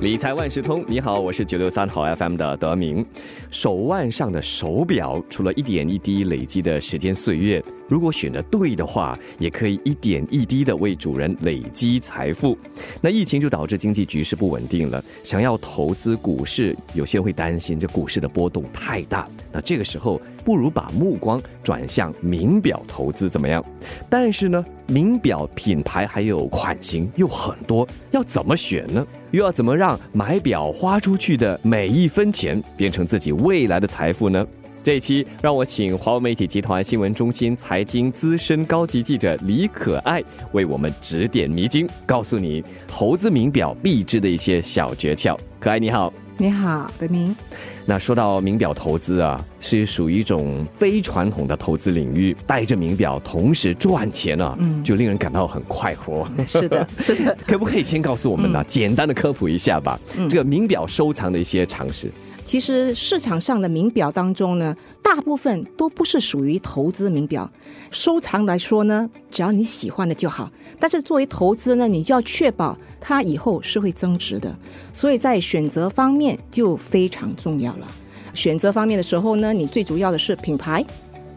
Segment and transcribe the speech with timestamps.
[0.00, 3.04] 理财万事通，你好，我是九六三号 FM 的德明。
[3.50, 12.56] 手腕上的手表，除了一点一滴累积的时间岁月，如果选的对的话，也可以一点一滴的为主人累积财富。
[13.02, 19.28] 那疫情就导致经济局势不稳定了，想要投资股市，有些人会担心这股市的波动太大。
[19.52, 23.62] 那这个时候，不如把目光转向名表投资，怎么样？
[24.08, 29.06] 但是呢，名表品牌还有款型又很多，要怎么选呢？
[29.30, 34.46] 又要怎么让买表花出去的每一分钱变成自己未来的财富呢？
[34.82, 40.22] 这一期让我请华为媒体集团新闻中心财经资深高级记者李可爱
[40.52, 45.36] 为我们指点迷津，告诉你投资名表必知的一些小诀窍。
[45.58, 46.12] 可爱你好。
[46.40, 47.36] 你好，德明。
[47.84, 56.26] 那说到名表投资啊，是属于一种非传统的投资领域，带着名表同时赚钱啊，嗯，就令人感到很快活。
[56.46, 57.36] 是的，是的。
[57.46, 58.64] 可不可以先告诉我们呢？
[58.66, 62.10] 简单的科普一下吧，这个名表收藏的一些常识。
[62.50, 67.48] 其实市场上的名表当中呢，大部分都不是属于投资名表。
[67.92, 70.50] 收藏来说呢，只要你喜欢的就好。
[70.80, 74.52] 但是作为投资呢，你就要确保它以后是会增值的。
[74.92, 77.86] 所以在选择方面就非常重要了。
[78.34, 80.84] 选择方面的时候呢，你最主要的是品牌、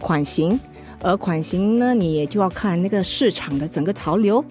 [0.00, 0.58] 款型，
[1.02, 4.42] 而款型呢，你也就要看那个市场的整个潮流。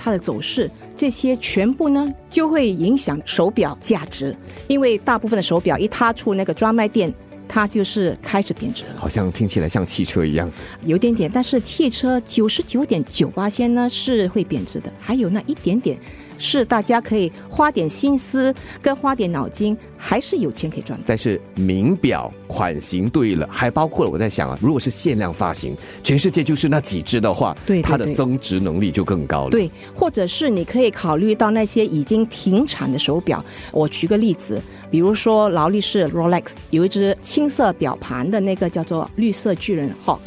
[0.00, 4.36] 它的走势，这些全部呢就会影响手表价值，
[4.68, 7.12] 因为大部分的手表一踏出那个专卖店，
[7.48, 8.90] 它就是开始贬值了。
[8.96, 10.48] 好像听起来像汽车一样，
[10.84, 15.98] 有点点，但是汽车九十九点九八先呢是会贬值的，还有那一点点。
[16.38, 20.98] 是大家可以花点心思跟花点脑筋，还是有钱可以赚。
[21.04, 29.50] 但是名表款型对了，还包括了我在想啊，如果是限量发行，全世界就是那几只的话，对它的增值能力就更高了。
[29.50, 33.44] 对，或者是你可以考虑到那些已经停产的手表。
[33.72, 40.20] 我举个例子，比如说劳力士 Rolex 有一只青色表盘的那个叫做绿色巨人 Hawk。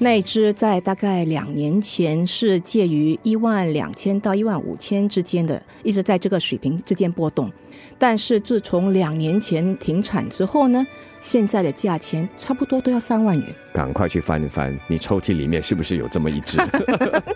[0.00, 7.50] 那只在大概两年前是介于一万两千到一万五千之间的，一直在这个水平之间波动。
[7.98, 10.86] 但是自从两年前停产之后呢，
[11.20, 13.54] 现在的价钱差不多都要三万元。
[13.72, 16.58] 赶快去翻一翻，你抽屉里面是不是有这么一只？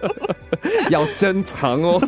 [0.89, 2.01] 要珍藏哦。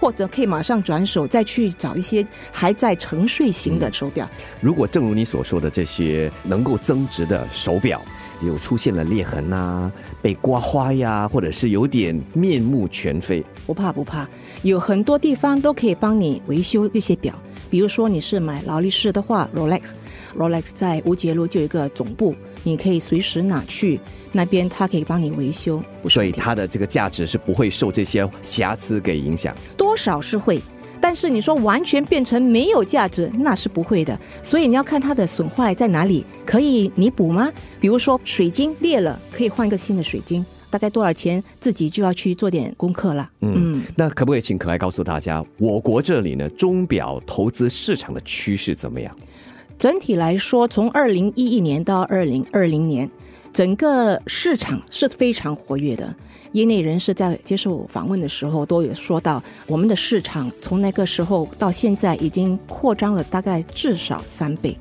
[0.00, 4.28] 或者可以马上转手，再去找一些还在沉睡型的手表。
[4.60, 8.02] 如果正如你所说的这些能够增值的手表。
[8.40, 9.90] 有出现了裂痕呐，
[10.22, 13.44] 被刮花呀，或者是有点面目全非。
[13.66, 14.28] 不怕不怕，
[14.62, 17.34] 有很多地方都可以帮你维修这些表。
[17.70, 24.00] 比如说你是买劳力士的话，Rolex，Rolex 在无节路就有一个总部，你可以随时拿去
[24.32, 25.82] 那边，他可以帮你维修。
[26.08, 30.62] 所以它的这个价值是不会受这些瑕疵给影响，多少是会。
[31.00, 34.18] 但是你说完全变成没有价值，那是不会的。
[34.42, 37.50] 所以你要看它的损坏在哪里，可以弥补吗？
[37.80, 41.42] 比如说水晶裂了，可以换一个新的水晶，大概多少钱？
[41.60, 43.30] 自己就要去做点功课了。
[43.40, 49.14] 嗯，那可不可以请可爱告诉大家，我国这里呢，钟表投资市场的趋势怎么样？
[49.78, 53.08] 整体来说，从二零一一年到二零二零年，
[53.52, 56.14] 整个市场是非常活跃的。
[56.52, 64.76] 业内人士在接受访问的时候都有说到，我们的市场从那个时候到现在已经扩张了大概至少三倍，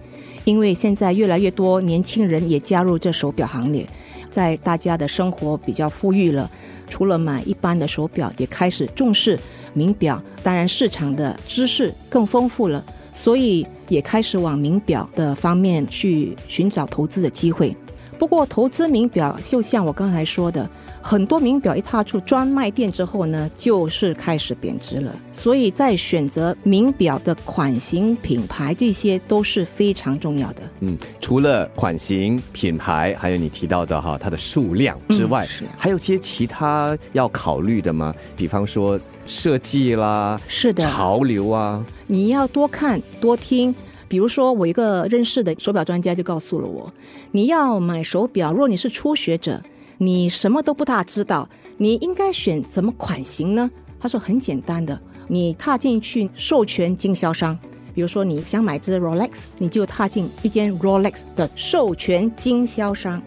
[0.45, 3.85] 因为现在越来越多年轻人也加入这手表行列，
[4.29, 6.49] 在大家的生活比较富裕了，
[6.89, 9.37] 除了买一般的手表，也开始重视
[9.73, 12.81] 名表，当然市场的知识更丰富了，
[13.13, 17.75] 所以也开始往名表的方面去寻找投资的机会。
[18.17, 20.67] 不过，投资名表就像我刚才说的。
[20.99, 25.15] 很多名表一踏出专卖店之后呢，就是开始贬值了。
[25.31, 30.63] 所以在选择名表的款型、品牌，这些都是非常重要的。
[30.81, 35.47] 嗯，除了款型、品牌，还有你提到的哈，它的数量之外，
[35.77, 38.13] 还有些其他要考虑的吗？
[38.35, 43.73] 比方说设计啦，是的，潮流啊，你要多看多听。
[44.07, 46.91] 比如说，我一个认识的手表专家就告诉了我，
[47.31, 49.61] 你要买手表，如果你是初学者。
[49.99, 53.67] 你什么都不大知道，你应该选什么款型呢？
[53.99, 57.57] 他说很简单的，你踏进去授权经销商，
[57.95, 63.19] 比如说你想买只 Rolex，你就踏进一间 Rolex 的授权经销商，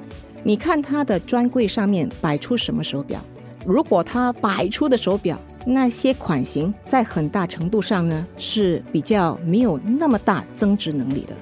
[0.44, 3.20] 你看他的专柜上面摆出什么手表，
[3.66, 11.34] 如果他摆出的手表那些款型在很大程度上呢是比较没有那么大增值能力的，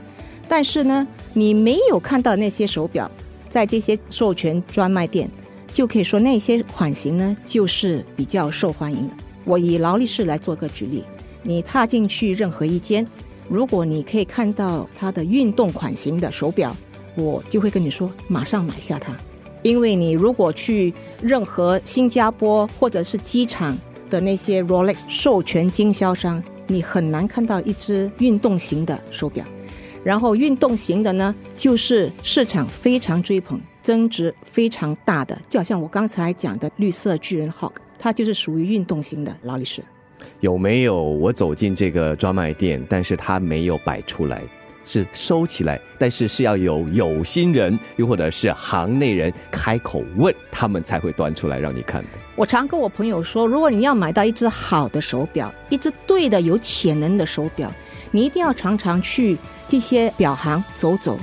[0.48, 3.10] 但是呢，你没有看到那些手表。
[3.50, 5.26] 在这些授权专卖店，
[5.72, 9.14] 就可以说那些款型呢就是比较受欢迎的。
[9.46, 11.02] 我以劳力士来做个举例，
[11.42, 13.06] 你踏进去任何一间，
[13.48, 16.76] 如果你可以看到它的运动款型的手表，
[17.14, 19.16] 我就会跟你说马上买下它，
[19.62, 20.92] 因为你如果去
[21.22, 23.78] 任何新加坡或者是机场
[24.08, 29.44] 的那些 Rolex 授权经销商，你很难看到一只运动型的手表。
[30.04, 39.82] 然后运动型的呢，就是市场非常追捧、增值非常大的，就好像我刚才讲的绿色巨人 Hawk，它就是属于运动型的劳力士。
[40.40, 44.42] 有没有我走进这个专卖店，但是它没有摆出来，
[44.88, 52.08] 是收起来，但是是要有有心人，又或者是行内人开口问，他们才会端出来让你看的。
[52.34, 57.70] 我常跟我朋友说，如果你要买到一只好的手表，一只对的有潜能的手表，
[58.10, 59.36] 你一定要常常去
[59.66, 61.18] 这些表行走走。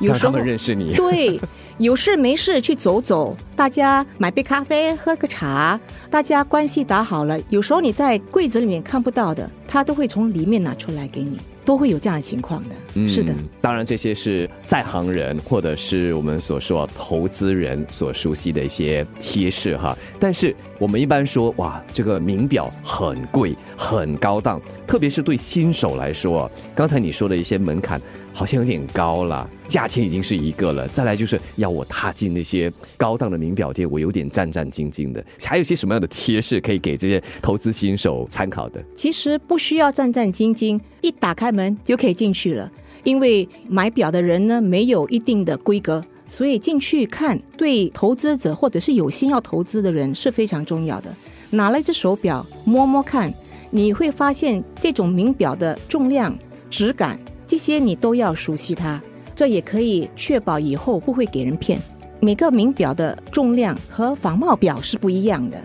[0.00, 0.94] 有时候他们认识你。
[0.94, 1.40] 对，
[1.78, 7.40] 有事没事去走走，大家买杯咖啡，喝个茶，大家关系打好了。
[7.48, 11.38] 有时候你在柜子里面看不到的，他都会从里面拿出来给你，
[11.68, 12.74] 都会有这样的情况的。
[13.06, 19.94] 是的，嗯当然这些是在行人或者是我们所说投资人所熟悉的一些贴士哈。
[20.18, 28.00] 但是我们一般说，哇，这个名表很贵、很高档，特别是对新手来说，刚才你说的一些门槛
[28.32, 35.22] 好像有点高了，价钱已经是一个了，再来就是要我踏进那些高档的名表店，我有点战战兢兢的。
[35.44, 38.82] 还有一些什么样的贴士可以给这些投资新手参考的？
[38.94, 42.70] 其实不需要战战兢兢，一打开门就可以进去了。
[43.04, 51.14] 因为买表的人呢，没有一定的规格，所以进去看对投资者或者是有心要投资的人是非常重要的。
[51.50, 53.32] 拿了一只手表摸摸看，
[53.70, 56.36] 你会发现这种名表的重量、
[56.68, 59.00] 质感这些你都要熟悉它，
[59.34, 61.80] 这也可以确保以后不会给人骗。
[62.20, 65.56] 每个名表的重量和仿冒表是不一样的。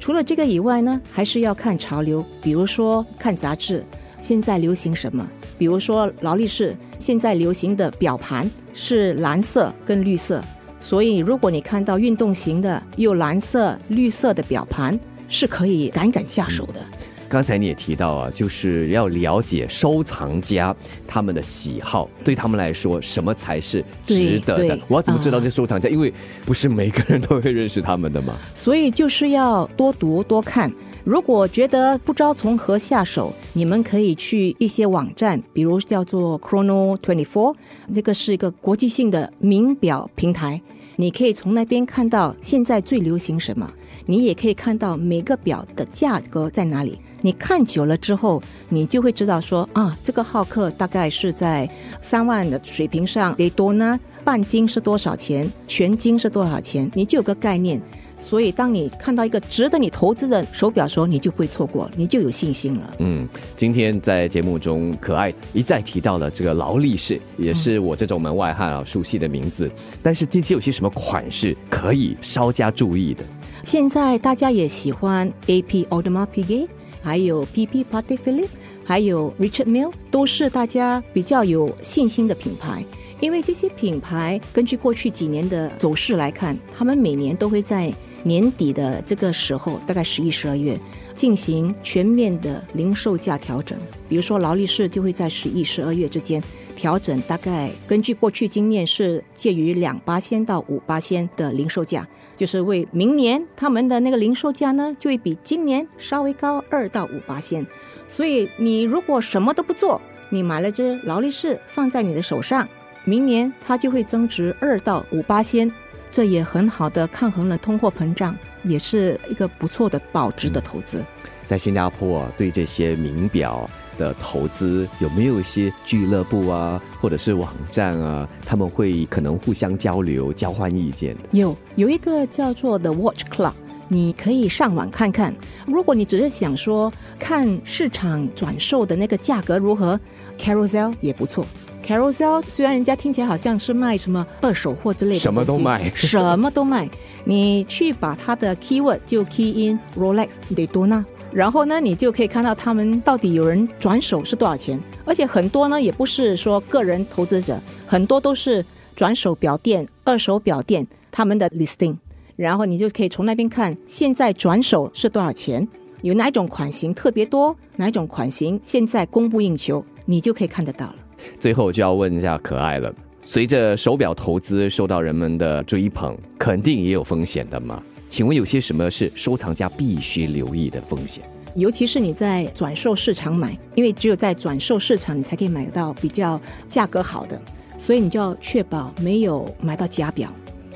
[0.00, 3.84] 除了这个以外呢，还是要看潮流，比如说看杂志，
[4.18, 5.26] 现在流行什么。
[5.56, 10.42] 比如说劳力士现在流行的表盘是蓝色跟绿色，
[10.80, 16.80] 所以如果你看到运动型的有蓝色、绿色的表盘，是可以敢敢下手的。
[17.28, 20.74] 刚才你也提到啊，就是要了解收藏家
[21.06, 24.78] 他们的喜好，对他们来说什么才是值得的。
[24.88, 25.88] 我要怎么知道啊这收藏家？
[25.88, 26.12] 因为
[26.44, 28.36] 不是每个人都会认识他们的嘛。
[28.54, 30.70] 所以就是要多读多看。
[31.04, 37.54] 如果觉得不知道从何下手，你们可以去一些网站，比如叫做 Chrono Twenty Four，
[37.94, 40.62] 这个是一个国际性的名表平台。
[40.96, 43.70] 你可以从那边看到现在最流行什么，
[44.06, 46.98] 你也可以看到每个表的价格在哪里。
[47.20, 51.68] 你看久了之后，你就会知道说啊，这个浩克大概是在
[52.00, 54.00] 三万的水平上，得多呢？
[54.22, 55.50] 半斤是多少钱？
[55.66, 56.90] 全斤是多少钱？
[56.94, 57.78] 你就有个概念。
[58.16, 62.94] 所以，当你看到一个值得你投资的手表的时候，你就不会错过，你就有信心了。
[62.98, 69.70] 嗯，今天在节目中，可爱一再提到了这个劳力士，也是我这种门外汉啊熟悉的名字。
[70.02, 73.24] 但是近期有些什么款式可以稍加注意的？
[73.62, 76.68] 现在大家也喜欢 AP Audemars Piguet，
[77.02, 78.48] 还有 PP Patek Philippe，
[78.84, 82.84] 还有 Richard Mille，都是大家比较有信心的品牌。
[83.20, 90.78] 因为这些品牌根据过去几年的走势来看，他们每年都会在年底的这个时候，大概十一、十二月
[91.14, 93.78] 进行全面的零售价调整。
[94.08, 96.42] 比如说劳力士就会在十一、十二月之间
[96.74, 107.66] 调整，大概根据过去经验是介于两八仙到五八仙的零售价，就是为明年他们的那个零售价呢，就会比今年稍微高二到五八仙。
[108.08, 110.00] 所以你如果什么都不做，
[110.30, 112.66] 你买了只劳力士放在你的手上。
[113.04, 115.70] 明年它就会增值二到五八仙，
[116.10, 121.04] 这也很好的抗衡了通货膨胀，也是一个不错的保值的投资。
[121.44, 123.68] 在新加坡啊，对这些名表
[123.98, 131.22] 的投资有没有一些俱乐部啊，或者是网站啊，他们会可能互相交流、交换意见的？
[131.32, 133.52] 有有一个叫做 The Watch Club，
[133.88, 135.34] 你可以上网看看。
[135.66, 140.00] 如果你只是想说看市场转售的那个价格如何
[140.38, 141.44] ，Carousel 也不错。
[141.84, 146.88] Carousel 虽然人家听起来好像是卖什么二手货之类的，什么都卖 什么都卖。
[147.24, 158.64] 你去把它的 keyword 就 key in Rolex Daytona，然后呢，你就可以看到他们到底有人转手是多少钱，而且很多呢也不是说个人投资者，很多都是
[158.96, 161.96] 转手表店、二手表店他们的 listing，
[162.36, 165.68] 然后你就可以从那边看现在转手是多少钱，
[166.00, 170.96] 有哪一种款型特别多，哪一种款型现在供不应求，你就可以看得到了。
[171.38, 172.92] 最后就要问一下可爱了，
[173.24, 177.82] 随着手表投资受到人们的追捧，肯定也有风险的嘛？
[178.08, 181.24] 请问有些什么是收藏家必须留意的风险？
[181.56, 187.40] 尤其是你在转售市场买，因为只有在转售市场，你才可以买到比较价格好的，
[187.76, 190.28] 所以你就要确保没有买到假表。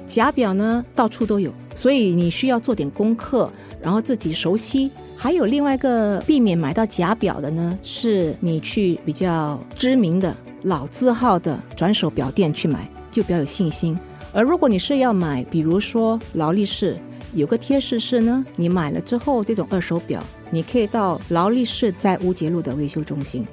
[0.07, 3.51] 假表呢，到处都有，所以你需要做点功课，
[3.83, 4.91] 然后自己熟悉。
[5.21, 13.99] 还有另外一个避免买到假表的呢，是你去比较知名的老字号的转手表店去买，就比较有信心。
[14.33, 16.97] 而如果你是要买，比如说劳力士，
[17.35, 20.23] 有个贴士是呢，你买了之后这种二手表，
[20.53, 23.45] 你可以到劳力士在乌节路的维修中心，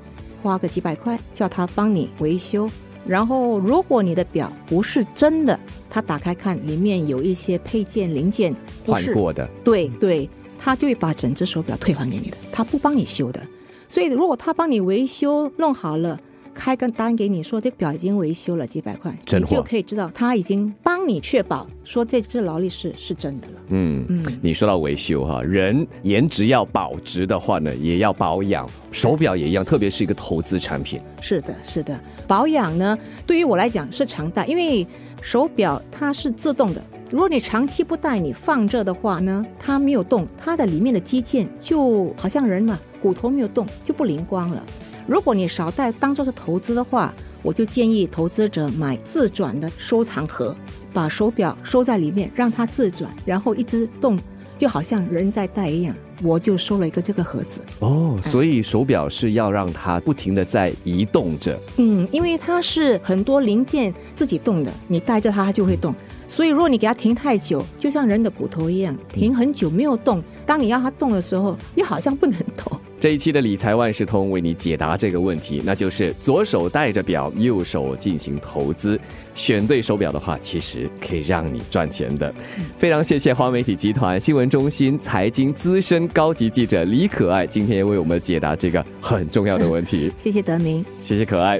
[0.43, 2.69] 花个几百块叫他帮你维修。
[3.07, 8.55] 然后如果你的表不是真的，他打开看里面有一些配件零件
[8.85, 13.41] 换过的，对对，他就会把整只手表退还给你的，他不帮你修的。
[13.87, 16.19] 所以如果他帮你维修弄好了，
[16.55, 23.53] 开个单给你说这个表已经维修了几百块，真你就可以知道他已经帮你确保说这只劳力士是真的了。
[23.67, 30.99] 嗯嗯你说到维修哈，人颜值要保值的话呢，也要保养，手表也一样，特别是一个投资产品。
[31.21, 32.97] 是的，是的，保养呢，
[33.27, 34.87] 对于我来讲是常戴，因为
[35.21, 36.81] 手表它是自动的。
[37.11, 44.65] 如果你长期不戴，你放着的话呢，它没有动，它的里面的肌腱就好像人嘛，骨头没有动，就不灵光了。
[45.07, 50.55] 如果你少戴，当做是投资的话，我就建议投资者买自转的收藏盒，
[50.91, 54.17] 把手表收在里面，让它自转，然后一直动，
[54.57, 55.95] 就好像人在戴一样。
[56.23, 57.59] 我就收了一个这个盒子。
[57.79, 61.59] 哦，所以手表是要让它不停的在移动着。
[61.75, 65.93] 嗯，因为它是很多零件自己动的，你带着它它就会动。
[66.27, 72.79] 所以如果你给它停太久，就像人的骨头一样，停很久没有动，当你要它动的时候，又好像不能动。
[72.99, 78.99] 这一期的理财万事通为你解答这个问题，那就是左手戴着表，右手进行投资。
[79.35, 82.33] 选对手表的话，其实可以让你赚钱的。
[82.77, 90.11] 非常谢谢华媒体集团新闻中心财经资深高级记者李可爱，今天也为我们解答这个很重要的问题。
[90.15, 90.83] 谢谢德明。
[91.01, 91.59] 谢谢可爱。